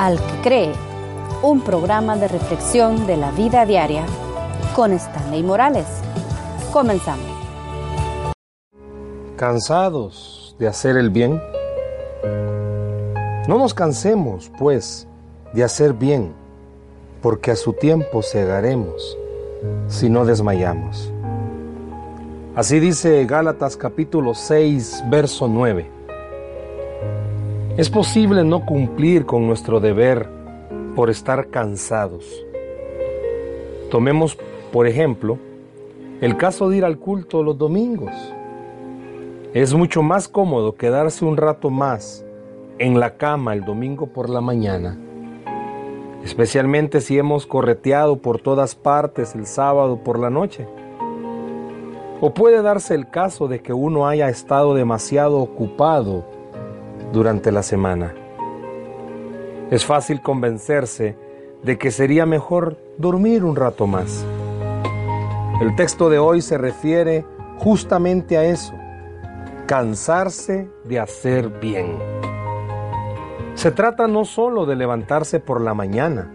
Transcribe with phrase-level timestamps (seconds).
[0.00, 0.72] Al que cree,
[1.42, 4.06] un programa de reflexión de la vida diaria
[4.74, 5.84] con Stanley Morales.
[6.72, 7.26] Comenzamos.
[9.36, 11.38] ¿Cansados de hacer el bien?
[13.46, 15.06] No nos cansemos, pues,
[15.52, 16.32] de hacer bien,
[17.20, 19.18] porque a su tiempo cegaremos
[19.88, 21.12] si no desmayamos.
[22.56, 25.99] Así dice Gálatas capítulo 6, verso 9.
[27.76, 30.28] Es posible no cumplir con nuestro deber
[30.96, 32.26] por estar cansados.
[33.90, 34.36] Tomemos,
[34.72, 35.38] por ejemplo,
[36.20, 38.12] el caso de ir al culto los domingos.
[39.54, 42.24] Es mucho más cómodo quedarse un rato más
[42.78, 44.98] en la cama el domingo por la mañana,
[46.24, 50.66] especialmente si hemos correteado por todas partes el sábado por la noche.
[52.20, 56.39] O puede darse el caso de que uno haya estado demasiado ocupado
[57.12, 58.14] durante la semana.
[59.70, 61.16] Es fácil convencerse
[61.62, 64.24] de que sería mejor dormir un rato más.
[65.60, 67.24] El texto de hoy se refiere
[67.58, 68.74] justamente a eso,
[69.66, 71.98] cansarse de hacer bien.
[73.54, 76.30] Se trata no solo de levantarse por la mañana,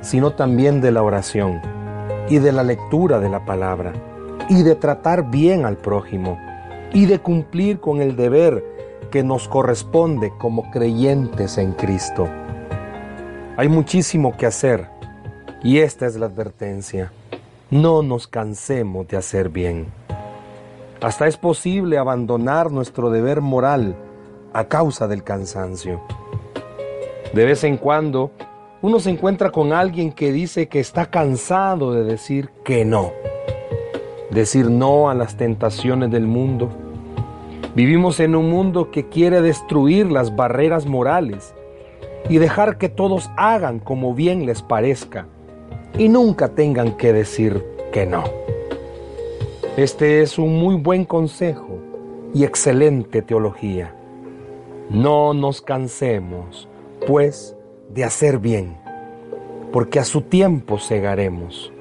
[0.00, 1.60] sino también de la oración
[2.28, 3.92] y de la lectura de la palabra
[4.48, 6.38] y de tratar bien al prójimo
[6.92, 8.73] y de cumplir con el deber
[9.14, 12.26] que nos corresponde como creyentes en Cristo.
[13.56, 14.88] Hay muchísimo que hacer
[15.62, 17.12] y esta es la advertencia.
[17.70, 19.86] No nos cansemos de hacer bien.
[21.00, 23.94] Hasta es posible abandonar nuestro deber moral
[24.52, 26.00] a causa del cansancio.
[27.32, 28.32] De vez en cuando
[28.82, 33.12] uno se encuentra con alguien que dice que está cansado de decir que no
[34.32, 36.68] decir no a las tentaciones del mundo.
[37.74, 41.54] Vivimos en un mundo que quiere destruir las barreras morales
[42.28, 45.26] y dejar que todos hagan como bien les parezca
[45.98, 48.22] y nunca tengan que decir que no.
[49.76, 51.80] Este es un muy buen consejo
[52.32, 53.92] y excelente teología.
[54.88, 56.68] No nos cansemos,
[57.08, 57.56] pues,
[57.88, 58.76] de hacer bien,
[59.72, 61.72] porque a su tiempo cegaremos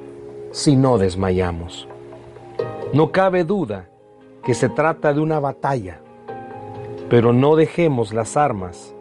[0.50, 1.88] si no desmayamos.
[2.94, 3.90] No cabe duda
[4.44, 6.02] que se trata de una batalla,
[7.10, 8.94] pero no dejemos las armas,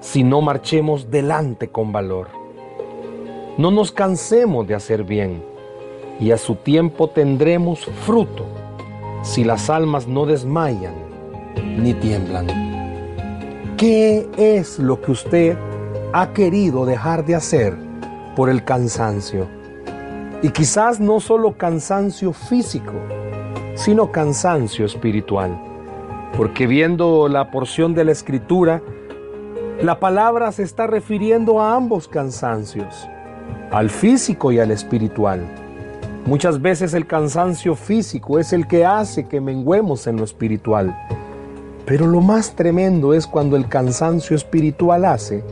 [0.00, 2.28] sino marchemos delante con valor.
[3.58, 5.42] No nos cansemos de hacer bien,
[6.20, 8.46] y a su tiempo tendremos fruto,
[9.22, 10.94] si las almas no desmayan
[11.78, 12.46] ni tiemblan.
[13.76, 15.58] ¿Qué es lo que usted
[16.12, 17.76] ha querido dejar de hacer
[18.36, 19.48] por el cansancio?
[20.42, 22.92] Y quizás no solo cansancio físico,
[23.74, 25.58] sino cansancio espiritual.
[26.36, 28.82] Porque viendo la porción de la escritura,
[29.80, 33.08] la palabra se está refiriendo a ambos cansancios,
[33.70, 35.44] al físico y al espiritual.
[36.26, 40.96] Muchas veces el cansancio físico es el que hace que menguemos en lo espiritual.
[41.84, 45.44] Pero lo más tremendo es cuando el cansancio espiritual hace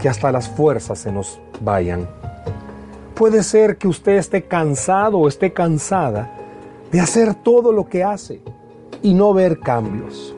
[0.00, 2.08] que hasta las fuerzas se nos vayan.
[3.14, 6.41] Puede ser que usted esté cansado o esté cansada
[6.92, 8.42] de hacer todo lo que hace
[9.02, 10.36] y no ver cambios.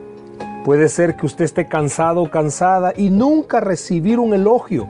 [0.63, 4.87] Puede ser que usted esté cansado o cansada y nunca recibir un elogio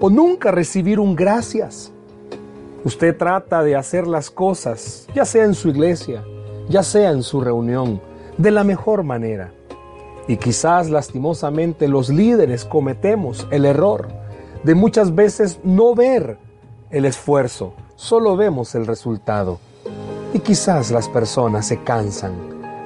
[0.00, 1.90] o nunca recibir un gracias.
[2.84, 6.22] Usted trata de hacer las cosas, ya sea en su iglesia,
[6.68, 8.00] ya sea en su reunión,
[8.36, 9.50] de la mejor manera.
[10.28, 14.08] Y quizás lastimosamente los líderes cometemos el error
[14.62, 16.38] de muchas veces no ver
[16.90, 19.58] el esfuerzo, solo vemos el resultado.
[20.34, 22.34] Y quizás las personas se cansan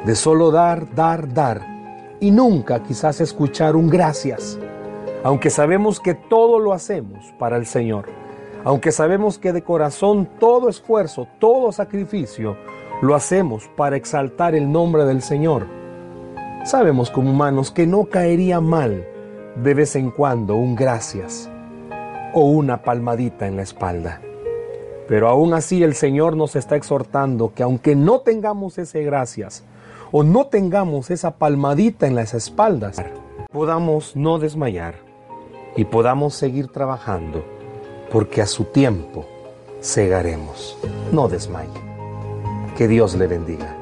[0.06, 1.72] de solo dar, dar, dar
[2.20, 4.58] y nunca quizás escuchar un gracias.
[5.24, 8.06] Aunque sabemos que todo lo hacemos para el Señor,
[8.64, 12.56] aunque sabemos que de corazón todo esfuerzo, todo sacrificio
[13.02, 15.66] lo hacemos para exaltar el nombre del Señor,
[16.64, 19.04] sabemos como humanos que no caería mal
[19.56, 21.50] de vez en cuando un gracias
[22.34, 24.20] o una palmadita en la espalda.
[25.08, 29.64] Pero aún así el Señor nos está exhortando que aunque no tengamos ese gracias
[30.10, 33.02] o no tengamos esa palmadita en las espaldas,
[33.50, 34.94] podamos no desmayar
[35.76, 37.44] y podamos seguir trabajando,
[38.10, 39.26] porque a su tiempo
[39.82, 40.78] cegaremos.
[41.10, 41.80] No desmaye.
[42.76, 43.81] Que Dios le bendiga.